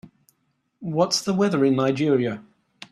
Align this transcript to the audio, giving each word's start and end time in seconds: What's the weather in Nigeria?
What's 0.79 1.21
the 1.21 1.31
weather 1.31 1.63
in 1.63 1.75
Nigeria? 1.75 2.41